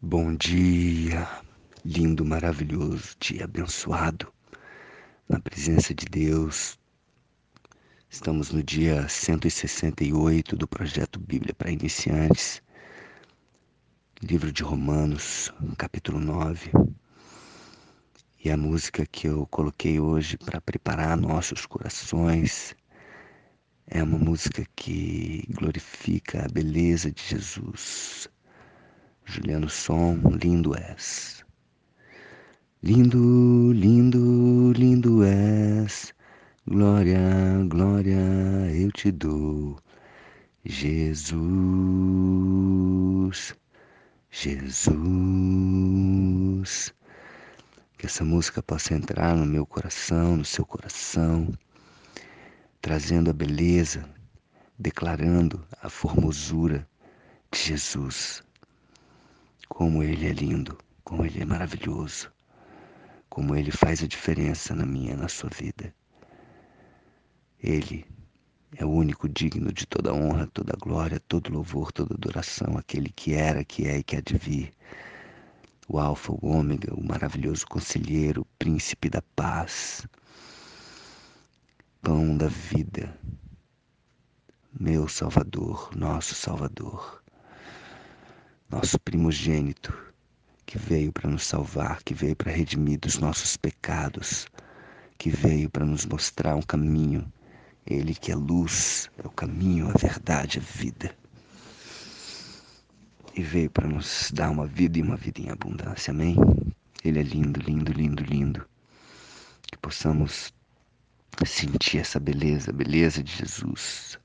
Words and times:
Bom 0.00 0.36
dia, 0.36 1.28
lindo, 1.84 2.24
maravilhoso, 2.24 3.16
dia 3.18 3.42
abençoado 3.42 4.32
na 5.28 5.40
presença 5.40 5.92
de 5.92 6.06
Deus. 6.06 6.78
Estamos 8.08 8.52
no 8.52 8.62
dia 8.62 9.08
168 9.08 10.54
do 10.54 10.68
projeto 10.68 11.18
Bíblia 11.18 11.52
para 11.52 11.72
Iniciantes, 11.72 12.62
livro 14.22 14.52
de 14.52 14.62
Romanos, 14.62 15.52
capítulo 15.76 16.20
9. 16.20 16.70
E 18.44 18.52
a 18.52 18.56
música 18.56 19.04
que 19.04 19.26
eu 19.26 19.48
coloquei 19.48 19.98
hoje 19.98 20.38
para 20.38 20.60
preparar 20.60 21.16
nossos 21.16 21.66
corações 21.66 22.72
é 23.84 24.00
uma 24.00 24.16
música 24.16 24.64
que 24.76 25.44
glorifica 25.50 26.44
a 26.44 26.48
beleza 26.48 27.10
de 27.10 27.20
Jesus 27.20 28.30
Juliano 29.30 29.68
Som, 29.68 30.22
lindo 30.42 30.74
és. 30.74 31.44
Lindo, 32.82 33.72
lindo, 33.74 34.72
lindo 34.72 35.22
és. 35.22 36.14
Glória, 36.66 37.20
glória 37.68 38.16
eu 38.72 38.90
te 38.90 39.12
dou. 39.12 39.78
Jesus, 40.64 41.36
Jesus. 44.30 44.94
Que 47.98 48.06
essa 48.06 48.24
música 48.24 48.62
possa 48.62 48.94
entrar 48.94 49.36
no 49.36 49.44
meu 49.44 49.66
coração, 49.66 50.38
no 50.38 50.44
seu 50.46 50.64
coração, 50.64 51.52
trazendo 52.80 53.28
a 53.28 53.34
beleza, 53.34 54.08
declarando 54.78 55.62
a 55.82 55.90
formosura 55.90 56.88
de 57.52 57.58
Jesus 57.58 58.47
como 59.68 60.02
Ele 60.02 60.26
é 60.26 60.32
lindo, 60.32 60.78
como 61.04 61.24
Ele 61.24 61.42
é 61.42 61.44
maravilhoso, 61.44 62.32
como 63.28 63.54
Ele 63.54 63.70
faz 63.70 64.02
a 64.02 64.06
diferença 64.06 64.74
na 64.74 64.86
minha, 64.86 65.16
na 65.16 65.28
sua 65.28 65.50
vida. 65.50 65.94
Ele 67.62 68.04
é 68.76 68.84
o 68.84 68.90
único 68.90 69.28
digno 69.28 69.72
de 69.72 69.86
toda 69.86 70.12
honra, 70.14 70.46
toda 70.46 70.76
glória, 70.80 71.20
todo 71.20 71.52
louvor, 71.52 71.92
toda 71.92 72.14
adoração, 72.14 72.76
aquele 72.76 73.10
que 73.10 73.34
era, 73.34 73.64
que 73.64 73.86
é 73.86 73.98
e 73.98 74.02
que 74.02 74.16
há 74.16 74.20
de 74.20 74.36
vir. 74.36 74.72
O 75.88 75.98
Alfa, 75.98 76.32
o 76.32 76.46
Ômega, 76.46 76.94
o 76.94 77.06
maravilhoso 77.06 77.66
conselheiro, 77.66 78.42
o 78.42 78.46
príncipe 78.58 79.08
da 79.08 79.22
paz, 79.34 80.06
pão 82.02 82.36
da 82.36 82.48
vida, 82.48 83.18
meu 84.78 85.08
Salvador, 85.08 85.90
nosso 85.96 86.34
Salvador 86.34 87.17
nosso 88.68 88.98
primogênito, 89.00 89.96
que 90.66 90.78
veio 90.78 91.10
para 91.10 91.30
nos 91.30 91.44
salvar, 91.44 92.02
que 92.02 92.12
veio 92.12 92.36
para 92.36 92.52
redimir 92.52 92.98
dos 93.00 93.18
nossos 93.18 93.56
pecados, 93.56 94.46
que 95.16 95.30
veio 95.30 95.70
para 95.70 95.86
nos 95.86 96.04
mostrar 96.04 96.54
um 96.54 96.62
caminho. 96.62 97.30
Ele 97.86 98.14
que 98.14 98.30
é 98.30 98.34
luz, 98.34 99.10
é 99.16 99.26
o 99.26 99.30
caminho, 99.30 99.88
a 99.88 99.94
verdade, 99.98 100.58
a 100.58 100.62
vida. 100.62 101.16
E 103.34 103.42
veio 103.42 103.70
para 103.70 103.88
nos 103.88 104.30
dar 104.34 104.50
uma 104.50 104.66
vida 104.66 104.98
e 104.98 105.02
uma 105.02 105.16
vida 105.16 105.40
em 105.40 105.48
abundância. 105.48 106.10
Amém? 106.10 106.36
Ele 107.02 107.20
é 107.20 107.22
lindo, 107.22 107.60
lindo, 107.60 107.90
lindo, 107.92 108.22
lindo. 108.22 108.68
Que 109.62 109.78
possamos 109.78 110.52
sentir 111.46 111.98
essa 111.98 112.20
beleza, 112.20 112.70
a 112.70 112.74
beleza 112.74 113.22
de 113.22 113.32
Jesus. 113.32 114.18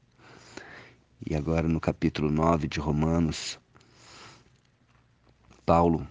E 1.26 1.34
agora 1.36 1.70
no 1.70 1.80
capítulo 1.80 2.30
9 2.30 2.68
de 2.68 2.82
Romanos, 2.82 3.58
Paulo 5.66 6.06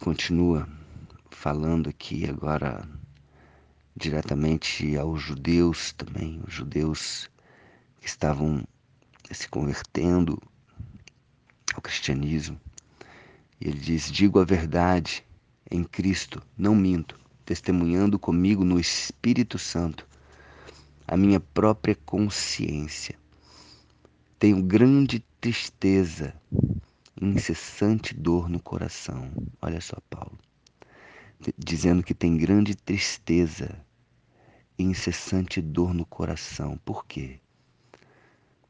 continua 0.00 0.66
falando 1.30 1.90
aqui 1.90 2.24
agora 2.24 2.88
diretamente 3.94 4.96
aos 4.96 5.20
judeus 5.20 5.92
também, 5.92 6.40
os 6.46 6.54
judeus 6.54 7.28
que 8.00 8.06
estavam 8.06 8.66
se 9.30 9.46
convertendo 9.48 10.40
ao 11.74 11.82
cristianismo. 11.82 12.58
Ele 13.60 13.78
diz: 13.78 14.10
Digo 14.10 14.40
a 14.40 14.44
verdade 14.46 15.22
em 15.70 15.84
Cristo, 15.84 16.42
não 16.56 16.74
minto, 16.74 17.20
testemunhando 17.44 18.18
comigo 18.18 18.64
no 18.64 18.80
Espírito 18.80 19.58
Santo 19.58 20.06
a 21.06 21.18
minha 21.18 21.38
própria 21.38 21.94
consciência. 21.94 23.14
Tenho 24.38 24.62
grande 24.62 25.22
tristeza 25.38 26.34
incessante 27.20 28.14
dor 28.14 28.48
no 28.48 28.60
coração. 28.60 29.30
Olha 29.60 29.80
só, 29.80 29.96
Paulo. 30.10 30.38
Dizendo 31.56 32.02
que 32.02 32.14
tem 32.14 32.36
grande 32.36 32.74
tristeza 32.74 33.78
e 34.78 34.82
incessante 34.82 35.60
dor 35.60 35.94
no 35.94 36.04
coração. 36.04 36.78
Por 36.84 37.06
quê? 37.06 37.38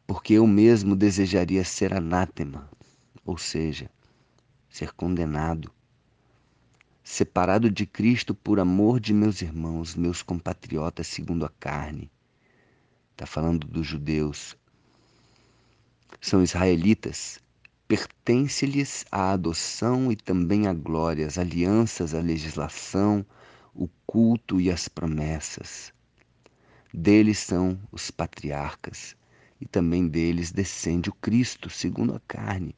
Porque 0.07 0.35
eu 0.35 0.47
mesmo 0.47 0.95
desejaria 0.95 1.65
ser 1.65 1.95
anátema, 1.95 2.69
ou 3.25 3.39
seja, 3.39 3.91
ser 4.69 4.93
condenado, 4.93 5.73
separado 7.03 7.71
de 7.71 7.87
Cristo 7.87 8.35
por 8.35 8.61
amor 8.61 9.01
de 9.01 9.15
meus 9.15 9.41
irmãos, 9.41 9.95
meus 9.95 10.23
compatriotas 10.23 11.07
segundo 11.07 11.47
a 11.47 11.49
carne. 11.49 12.11
Está 13.13 13.25
falando 13.25 13.67
dos 13.67 13.87
judeus. 13.87 14.57
São 16.21 16.43
israelitas 16.43 17.41
Pertence-lhes 17.87 19.05
a 19.13 19.33
adoção 19.33 20.11
e 20.11 20.17
também 20.17 20.67
a 20.67 20.73
glória, 20.73 21.27
as 21.27 21.37
alianças, 21.37 22.15
a 22.15 22.21
legislação, 22.21 23.25
o 23.75 23.89
culto 24.07 24.61
e 24.61 24.71
as 24.71 24.89
promessas. 24.89 25.93
Deles 26.93 27.39
são 27.39 27.79
os 27.93 28.11
patriarcas, 28.11 29.17
e 29.61 29.67
também 29.67 30.09
deles 30.09 30.51
descende 30.51 31.11
o 31.11 31.15
Cristo, 31.15 31.69
segundo 31.69 32.15
a 32.15 32.21
carne, 32.21 32.75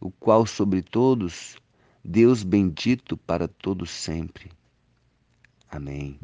o 0.00 0.10
qual 0.10 0.46
sobre 0.46 0.82
todos, 0.82 1.56
Deus 2.04 2.42
bendito 2.42 3.16
para 3.16 3.46
todos 3.46 3.90
sempre. 3.90 4.50
Amém. 5.70 6.18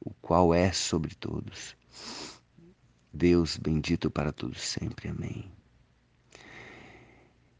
O 0.00 0.10
qual 0.20 0.54
é 0.54 0.70
sobre 0.70 1.14
todos. 1.14 1.74
Deus 3.12 3.56
bendito 3.56 4.10
para 4.10 4.32
todos 4.32 4.60
sempre. 4.60 5.08
Amém. 5.08 5.57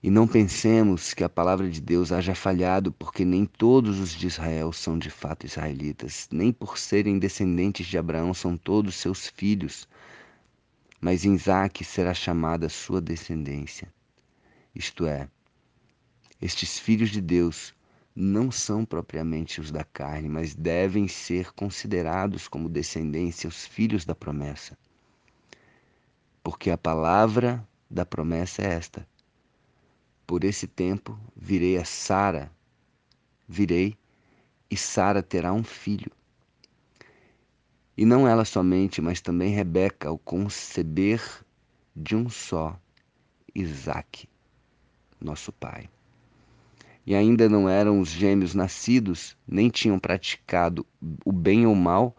E 0.01 0.11
não 0.11 0.29
pensemos 0.29 1.13
que 1.13 1.25
a 1.25 1.29
palavra 1.29 1.69
de 1.69 1.81
Deus 1.81 2.13
haja 2.13 2.33
falhado, 2.33 2.93
porque 2.93 3.25
nem 3.25 3.45
todos 3.45 3.99
os 3.99 4.13
de 4.13 4.29
Israel 4.29 4.73
são 4.73 4.97
de 4.97 5.11
fato 5.11 5.45
israelitas, 5.45 6.29
nem 6.31 6.53
por 6.53 6.79
serem 6.79 7.19
descendentes 7.19 7.85
de 7.85 7.99
Abraão 7.99 8.33
são 8.33 8.57
todos 8.57 8.95
seus 8.95 9.27
filhos, 9.27 9.89
mas 11.01 11.25
em 11.25 11.35
Isaque 11.35 11.85
será 11.85 12.15
chamada 12.15 12.69
sua 12.69 13.01
descendência. 13.01 13.93
Isto 14.73 15.05
é, 15.05 15.29
estes 16.41 16.79
filhos 16.79 17.11
de 17.11 17.21
Deus 17.21 17.75
não 18.15 18.53
são 18.53 18.85
propriamente 18.85 19.61
os 19.61 19.73
da 19.73 19.83
carne, 19.83 20.29
mas 20.29 20.55
devem 20.55 21.09
ser 21.09 21.53
considerados 21.53 22.47
como 22.47 22.69
descendência 22.69 23.49
os 23.49 23.67
filhos 23.67 24.05
da 24.05 24.15
promessa. 24.15 24.79
Porque 26.41 26.71
a 26.71 26.79
palavra 26.79 27.67
da 27.91 28.07
promessa 28.07 28.63
é 28.63 28.67
esta: 28.67 29.07
por 30.29 30.45
esse 30.45 30.67
tempo 30.67 31.19
virei 31.35 31.79
a 31.79 31.87
Sara, 31.87 32.53
virei, 33.49 33.97
e 34.71 34.77
Sara 34.77 35.23
terá 35.23 35.55
um 35.55 35.65
filho. 35.65 36.13
E 37.97 38.05
não 38.05 38.29
ela 38.29 38.45
somente, 38.45 39.01
mas 39.01 39.23
também 39.23 39.55
Rebeca, 39.55 40.11
ao 40.11 40.19
conceber 40.19 41.23
de 41.97 42.15
um 42.15 42.29
só, 42.29 42.79
Isaque, 43.55 44.29
nosso 45.19 45.51
pai. 45.51 45.89
E 47.07 47.15
ainda 47.15 47.49
não 47.49 47.67
eram 47.67 47.99
os 47.99 48.11
gêmeos 48.11 48.55
nascidos, 48.55 49.35
nem 49.47 49.71
tinham 49.71 49.99
praticado 49.99 50.87
o 51.25 51.33
bem 51.33 51.67
ou 51.67 51.75
mal, 51.75 52.15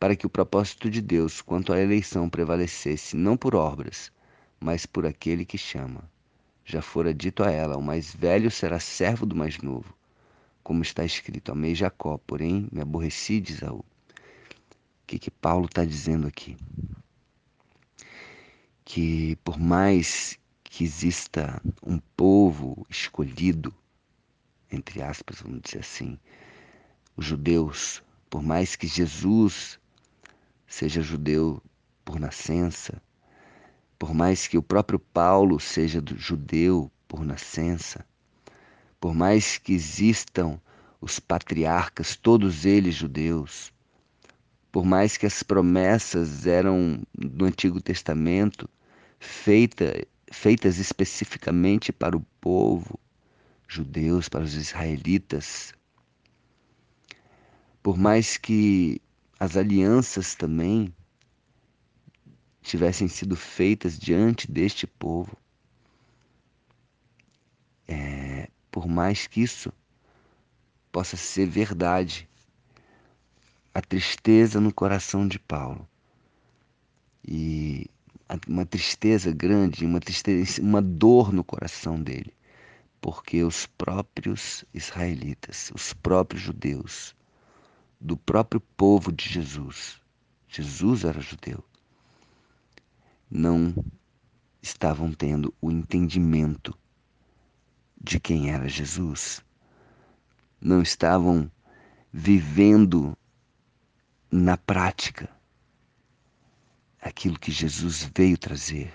para 0.00 0.16
que 0.16 0.24
o 0.24 0.30
propósito 0.30 0.88
de 0.88 1.02
Deus 1.02 1.42
quanto 1.42 1.74
à 1.74 1.78
eleição 1.78 2.30
prevalecesse, 2.30 3.18
não 3.18 3.36
por 3.36 3.54
obras, 3.54 4.10
mas 4.58 4.86
por 4.86 5.04
aquele 5.04 5.44
que 5.44 5.58
chama 5.58 6.08
já 6.68 6.82
fora 6.82 7.14
dito 7.14 7.42
a 7.42 7.50
ela: 7.50 7.78
O 7.78 7.82
mais 7.82 8.14
velho 8.14 8.50
será 8.50 8.78
servo 8.78 9.24
do 9.24 9.34
mais 9.34 9.56
novo. 9.58 9.96
Como 10.62 10.82
está 10.82 11.02
escrito: 11.02 11.50
Amei 11.50 11.74
Jacó, 11.74 12.18
porém 12.18 12.68
me 12.70 12.82
aborreci 12.82 13.40
de 13.40 13.54
Isaú. 13.54 13.78
O 13.78 13.84
que, 15.06 15.18
que 15.18 15.30
Paulo 15.30 15.64
está 15.64 15.82
dizendo 15.82 16.26
aqui? 16.26 16.58
Que 18.84 19.36
por 19.36 19.58
mais 19.58 20.38
que 20.62 20.84
exista 20.84 21.60
um 21.82 21.98
povo 22.14 22.86
escolhido, 22.90 23.74
entre 24.70 25.00
aspas, 25.00 25.40
vamos 25.40 25.62
dizer 25.62 25.78
assim, 25.78 26.18
os 27.16 27.24
judeus, 27.24 28.02
por 28.28 28.42
mais 28.42 28.76
que 28.76 28.86
Jesus 28.86 29.80
seja 30.66 31.00
judeu 31.00 31.62
por 32.04 32.20
nascença, 32.20 33.00
por 33.98 34.14
mais 34.14 34.46
que 34.46 34.56
o 34.56 34.62
próprio 34.62 34.98
Paulo 34.98 35.58
seja 35.58 36.02
judeu 36.16 36.90
por 37.08 37.24
nascença, 37.24 38.06
por 39.00 39.14
mais 39.14 39.58
que 39.58 39.72
existam 39.72 40.60
os 41.00 41.18
patriarcas, 41.18 42.16
todos 42.16 42.64
eles 42.64 42.94
judeus, 42.94 43.72
por 44.70 44.84
mais 44.84 45.16
que 45.16 45.26
as 45.26 45.42
promessas 45.42 46.46
eram 46.46 47.02
do 47.14 47.44
Antigo 47.44 47.80
Testamento 47.80 48.68
feita, 49.18 50.06
feitas 50.30 50.78
especificamente 50.78 51.92
para 51.92 52.16
o 52.16 52.24
povo 52.40 52.98
judeus, 53.66 54.28
para 54.28 54.44
os 54.44 54.54
israelitas, 54.54 55.74
por 57.82 57.98
mais 57.98 58.36
que 58.36 59.00
as 59.38 59.56
alianças 59.56 60.34
também 60.34 60.92
tivessem 62.68 63.08
sido 63.08 63.34
feitas 63.34 63.98
diante 63.98 64.50
deste 64.50 64.86
povo, 64.86 65.34
é, 67.86 68.48
por 68.70 68.86
mais 68.86 69.26
que 69.26 69.40
isso 69.40 69.72
possa 70.92 71.16
ser 71.16 71.46
verdade, 71.46 72.28
a 73.72 73.80
tristeza 73.80 74.60
no 74.60 74.72
coração 74.72 75.26
de 75.26 75.38
Paulo 75.38 75.88
e 77.26 77.86
uma 78.46 78.66
tristeza 78.66 79.32
grande, 79.32 79.86
uma 79.86 80.00
tristeza, 80.00 80.60
uma 80.60 80.82
dor 80.82 81.32
no 81.32 81.42
coração 81.42 81.98
dele, 81.98 82.34
porque 83.00 83.42
os 83.42 83.64
próprios 83.64 84.62
israelitas, 84.74 85.70
os 85.74 85.94
próprios 85.94 86.42
judeus, 86.42 87.16
do 87.98 88.16
próprio 88.16 88.60
povo 88.60 89.10
de 89.10 89.26
Jesus, 89.26 90.00
Jesus 90.48 91.04
era 91.04 91.20
judeu, 91.20 91.64
não 93.30 93.74
estavam 94.62 95.12
tendo 95.12 95.54
o 95.60 95.70
entendimento 95.70 96.76
de 98.00 98.18
quem 98.18 98.50
era 98.50 98.68
Jesus. 98.68 99.44
Não 100.60 100.82
estavam 100.82 101.50
vivendo 102.12 103.16
na 104.30 104.56
prática 104.56 105.30
aquilo 107.00 107.38
que 107.38 107.52
Jesus 107.52 108.10
veio 108.14 108.36
trazer, 108.36 108.92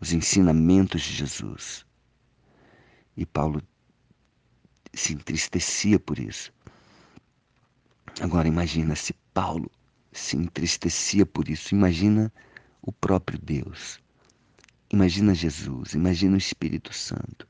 os 0.00 0.12
ensinamentos 0.12 1.02
de 1.02 1.12
Jesus. 1.12 1.84
E 3.16 3.24
Paulo 3.26 3.62
se 4.92 5.12
entristecia 5.12 5.98
por 5.98 6.18
isso. 6.18 6.52
Agora 8.20 8.48
imagina 8.48 8.94
se 8.94 9.12
Paulo 9.34 9.70
se 10.12 10.36
entristecia 10.36 11.26
por 11.26 11.48
isso, 11.48 11.74
imagina 11.74 12.32
o 12.86 12.92
próprio 12.92 13.38
Deus. 13.38 14.00
Imagina 14.90 15.34
Jesus, 15.34 15.92
imagina 15.92 16.36
o 16.36 16.38
Espírito 16.38 16.94
Santo. 16.94 17.46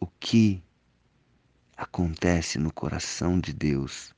O 0.00 0.06
que 0.06 0.62
acontece 1.76 2.58
no 2.58 2.72
coração 2.72 3.40
de 3.40 3.52
Deus 3.52 4.14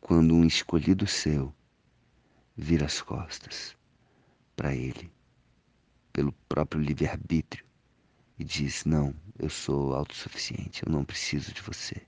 quando 0.00 0.34
um 0.34 0.44
escolhido 0.44 1.06
seu 1.06 1.54
vira 2.56 2.86
as 2.86 3.00
costas 3.00 3.76
para 4.56 4.74
Ele, 4.74 5.10
pelo 6.12 6.32
próprio 6.48 6.82
livre-arbítrio, 6.82 7.64
e 8.36 8.42
diz: 8.42 8.84
Não, 8.84 9.14
eu 9.38 9.48
sou 9.48 9.94
autossuficiente, 9.94 10.82
eu 10.84 10.92
não 10.92 11.04
preciso 11.04 11.52
de 11.54 11.62
você. 11.62 12.02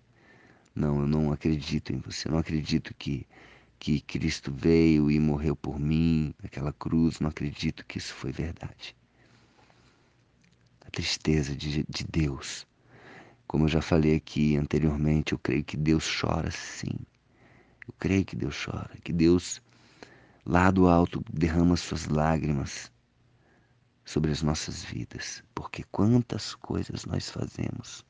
Não, 0.75 1.00
eu 1.00 1.06
não 1.06 1.32
acredito 1.32 1.93
em 1.93 1.99
você, 1.99 2.26
eu 2.26 2.32
não 2.32 2.38
acredito 2.38 2.93
que 2.94 3.26
que 3.82 4.00
Cristo 4.00 4.52
veio 4.55 5.11
e 5.11 5.19
morreu 5.19 5.56
por 5.56 5.76
mim 5.76 6.32
naquela 6.40 6.73
cruz, 6.73 7.19
não 7.19 7.31
acredito 7.31 7.84
que 7.84 7.99
isso 7.99 8.14
foi 8.14 8.31
verdade. 8.31 8.94
A 10.87 10.90
tristeza 10.93 11.56
de, 11.56 11.84
de 11.88 12.05
Deus. 12.05 12.64
Como 13.44 13.64
eu 13.64 13.69
já 13.69 13.82
falei 13.82 14.14
aqui 14.14 14.56
anteriormente, 14.56 15.32
eu 15.32 15.38
creio 15.40 15.64
que 15.64 15.76
Deus 15.76 16.08
chora 16.08 16.49
sim. 16.52 16.94
Eu 17.88 17.93
creio 17.99 18.25
que 18.25 18.37
Deus 18.37 18.64
chora, 18.64 18.96
que 19.02 19.12
Deus 19.12 19.61
lá 20.46 20.70
do 20.70 20.87
alto 20.87 21.20
derrama 21.32 21.76
suas 21.76 22.06
lágrimas 22.06 22.88
sobre 24.05 24.31
as 24.31 24.43
nossas 24.43 24.85
vidas, 24.85 25.43
porque 25.56 25.82
quantas 25.90 26.55
coisas 26.55 27.05
nós 27.05 27.28
fazemos 27.28 28.06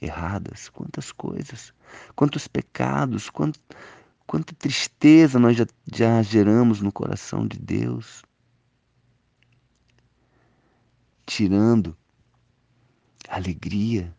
erradas, 0.00 0.68
quantas 0.68 1.10
coisas, 1.10 1.74
quantos 2.14 2.46
pecados, 2.46 3.28
quant, 3.28 3.58
Quanta 4.26 4.54
tristeza 4.54 5.38
nós 5.38 5.56
já, 5.56 5.66
já 5.92 6.22
geramos 6.22 6.80
no 6.80 6.90
coração 6.90 7.46
de 7.46 7.58
Deus, 7.58 8.22
tirando 11.24 11.96
a 13.28 13.36
alegria 13.36 14.14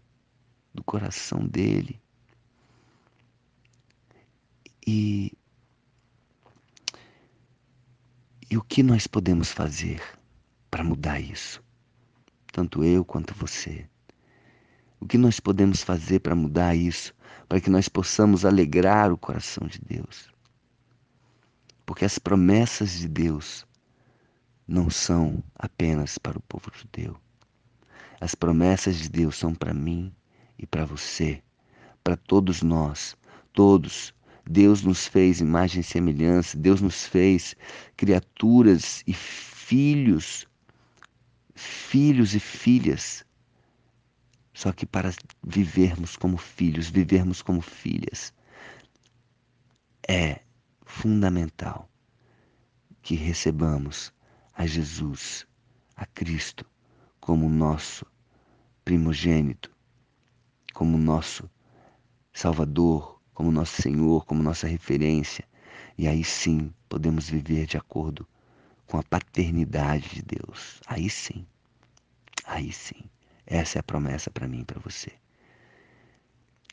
do 0.73 0.83
coração 0.83 1.45
dele. 1.45 1.99
E, 4.85 5.33
e 8.49 8.57
o 8.57 8.61
que 8.61 8.81
nós 8.81 9.07
podemos 9.07 9.51
fazer 9.51 10.01
para 10.71 10.83
mudar 10.83 11.19
isso? 11.19 11.61
Tanto 12.53 12.83
eu 12.83 13.03
quanto 13.03 13.33
você. 13.33 13.89
O 14.99 15.05
que 15.05 15.17
nós 15.17 15.39
podemos 15.39 15.83
fazer 15.83 16.19
para 16.19 16.33
mudar 16.33 16.73
isso? 16.75 17.13
Para 17.47 17.61
que 17.61 17.69
nós 17.69 17.87
possamos 17.87 18.45
alegrar 18.45 19.11
o 19.11 19.17
coração 19.17 19.67
de 19.67 19.79
Deus. 19.79 20.29
Porque 21.85 22.03
as 22.03 22.19
promessas 22.19 22.91
de 22.91 23.07
Deus 23.07 23.65
não 24.67 24.89
são 24.89 25.41
apenas 25.55 26.17
para 26.17 26.37
o 26.37 26.41
povo 26.41 26.71
judeu. 26.73 27.17
As 28.19 28.35
promessas 28.35 28.97
de 28.97 29.09
Deus 29.09 29.37
são 29.37 29.53
para 29.53 29.73
mim 29.73 30.13
e 30.57 30.65
para 30.65 30.85
você, 30.85 31.41
para 32.03 32.17
todos 32.17 32.61
nós, 32.61 33.15
todos. 33.53 34.13
Deus 34.49 34.81
nos 34.81 35.07
fez 35.07 35.39
imagem 35.39 35.81
e 35.81 35.83
semelhança, 35.83 36.57
Deus 36.57 36.81
nos 36.81 37.05
fez 37.05 37.55
criaturas 37.95 39.03
e 39.05 39.13
filhos, 39.13 40.47
filhos 41.53 42.33
e 42.33 42.39
filhas 42.39 43.26
só 44.57 44.71
que 44.71 44.87
para 44.87 45.13
vivermos 45.43 46.15
como 46.15 46.35
filhos, 46.35 46.89
vivermos 46.89 47.43
como 47.43 47.61
filhas, 47.61 48.33
é 50.09 50.41
fundamental 50.83 51.87
que 53.03 53.13
recebamos 53.13 54.11
a 54.55 54.65
Jesus, 54.65 55.45
a 55.95 56.07
Cristo, 56.07 56.65
como 57.19 57.47
nosso 57.47 58.03
primogênito, 58.83 59.71
como 60.73 60.97
nosso 60.97 61.47
Salvador, 62.33 63.21
como 63.35 63.51
nosso 63.51 63.79
Senhor, 63.79 64.25
como 64.25 64.41
nossa 64.41 64.65
referência. 64.65 65.47
E 65.95 66.07
aí 66.07 66.23
sim 66.23 66.73
podemos 66.89 67.29
viver 67.29 67.67
de 67.67 67.77
acordo 67.77 68.27
com 68.87 68.97
a 68.97 69.03
paternidade 69.03 70.15
de 70.15 70.23
Deus. 70.23 70.81
Aí 70.87 71.11
sim, 71.11 71.45
aí 72.43 72.73
sim. 72.73 73.07
Essa 73.47 73.77
é 73.77 73.79
a 73.79 73.83
promessa 73.83 74.29
para 74.29 74.45
mim 74.45 74.59
e 74.59 74.65
para 74.65 74.79
você. 74.81 75.11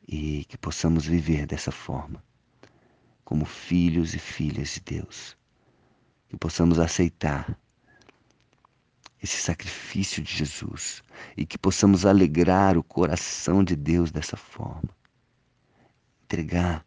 E 0.06 0.44
que 0.46 0.58
possamos 0.58 1.06
viver 1.06 1.46
dessa 1.46 1.70
forma, 1.70 2.22
como 3.24 3.44
filhos 3.44 4.12
e 4.12 4.18
filhas 4.18 4.74
de 4.74 4.80
Deus. 4.80 5.36
Que 6.28 6.36
possamos 6.36 6.80
aceitar 6.80 7.56
esse 9.22 9.38
sacrifício 9.38 10.20
de 10.22 10.36
Jesus 10.36 11.02
e 11.36 11.46
que 11.46 11.56
possamos 11.56 12.04
alegrar 12.04 12.76
o 12.76 12.82
coração 12.82 13.62
de 13.62 13.76
Deus 13.76 14.10
dessa 14.10 14.36
forma. 14.36 14.90
Entregar 16.24 16.84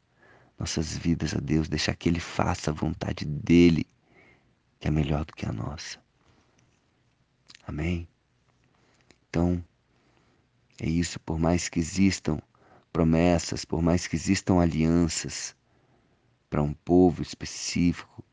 nossas 0.60 0.98
vidas 0.98 1.34
a 1.34 1.40
Deus, 1.40 1.70
deixar 1.70 1.96
que 1.96 2.10
Ele 2.10 2.20
faça 2.20 2.72
a 2.72 2.74
vontade 2.74 3.24
dEle, 3.26 3.88
que 4.80 4.88
é 4.88 4.92
melhor 4.92 5.24
do 5.24 5.34
que 5.34 5.46
a 5.46 5.54
nossa. 5.54 5.98
Amém? 7.66 8.08
Então, 9.30 9.64
é 10.80 10.88
isso, 10.88 11.20
por 11.20 11.40
mais 11.40 11.68
que 11.70 11.80
existam 11.80 12.40
promessas, 12.94 13.66
por 13.66 13.82
mais 13.82 14.08
que 14.08 14.16
existam 14.16 14.60
alianças 14.60 15.56
para 16.50 16.62
um 16.62 16.74
povo 16.74 17.22
específico, 17.22 18.24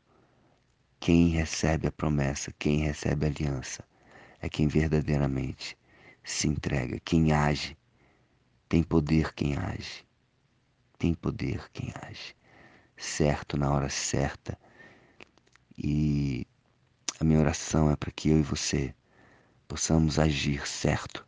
quem 0.99 1.29
recebe 1.29 1.87
a 1.87 1.91
promessa, 1.91 2.53
quem 2.57 2.79
recebe 2.79 3.25
a 3.25 3.29
aliança, 3.29 3.83
é 4.39 4.47
quem 4.47 4.67
verdadeiramente 4.67 5.77
se 6.23 6.47
entrega, 6.47 6.99
quem 6.99 7.31
age. 7.31 7.75
Tem 8.69 8.83
poder 8.83 9.33
quem 9.33 9.55
age. 9.55 10.05
Tem 10.97 11.13
poder 11.13 11.69
quem 11.71 11.91
age. 12.01 12.35
Certo 12.97 13.57
na 13.57 13.71
hora 13.71 13.89
certa. 13.89 14.57
E 15.77 16.47
a 17.19 17.23
minha 17.23 17.39
oração 17.39 17.91
é 17.91 17.95
para 17.95 18.11
que 18.11 18.29
eu 18.29 18.39
e 18.39 18.43
você 18.43 18.93
possamos 19.67 20.17
agir 20.19 20.67
certo 20.67 21.27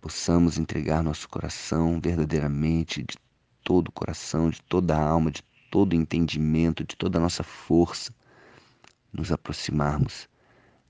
possamos 0.00 0.58
entregar 0.58 1.02
nosso 1.02 1.28
coração 1.28 2.00
verdadeiramente, 2.00 3.02
de 3.02 3.16
todo 3.62 3.88
o 3.88 3.92
coração, 3.92 4.50
de 4.50 4.62
toda 4.62 4.96
a 4.96 5.02
alma, 5.02 5.30
de 5.30 5.42
todo 5.70 5.92
o 5.92 5.96
entendimento, 5.96 6.84
de 6.84 6.96
toda 6.96 7.18
a 7.18 7.20
nossa 7.20 7.42
força, 7.42 8.12
nos 9.12 9.32
aproximarmos 9.32 10.28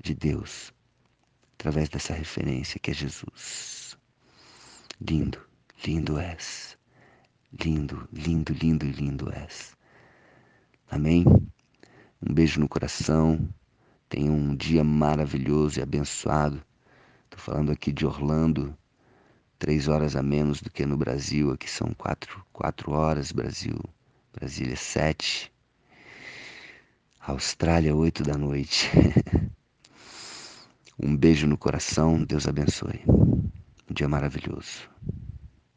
de 0.02 0.14
Deus 0.14 0.72
através 1.58 1.88
dessa 1.88 2.14
referência 2.14 2.78
que 2.78 2.90
é 2.92 2.94
Jesus. 2.94 3.98
Lindo, 5.00 5.40
lindo 5.84 6.18
és. 6.18 6.78
Lindo, 7.52 8.08
lindo, 8.12 8.52
lindo, 8.52 8.86
lindo 8.86 9.32
és. 9.32 9.76
Amém? 10.90 11.24
Um 12.22 12.32
beijo 12.32 12.60
no 12.60 12.68
coração. 12.68 13.48
Tenha 14.08 14.30
um 14.30 14.54
dia 14.54 14.84
maravilhoso 14.84 15.80
e 15.80 15.82
abençoado. 15.82 16.62
Estou 17.24 17.40
falando 17.40 17.72
aqui 17.72 17.92
de 17.92 18.06
Orlando, 18.06 18.76
três 19.58 19.88
horas 19.88 20.14
a 20.14 20.22
menos 20.22 20.60
do 20.60 20.70
que 20.70 20.86
no 20.86 20.96
Brasil. 20.96 21.50
Aqui 21.50 21.68
são 21.68 21.92
quatro, 21.94 22.44
quatro 22.52 22.92
horas, 22.92 23.32
Brasil. 23.32 23.78
Brasília, 24.32 24.76
sete. 24.76 25.52
Austrália, 27.20 27.94
oito 27.94 28.22
da 28.22 28.38
noite. 28.38 28.90
um 30.98 31.16
beijo 31.16 31.46
no 31.46 31.58
coração. 31.58 32.22
Deus 32.22 32.46
abençoe. 32.46 33.02
Um 33.06 33.92
dia 33.94 34.08
maravilhoso. 34.08 34.88